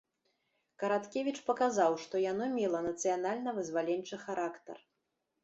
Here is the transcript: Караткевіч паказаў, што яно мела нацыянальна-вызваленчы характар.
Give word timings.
Караткевіч 0.83 1.33
паказаў, 1.49 1.97
што 2.05 2.15
яно 2.31 2.47
мела 2.57 2.81
нацыянальна-вызваленчы 2.87 4.15
характар. 4.25 4.77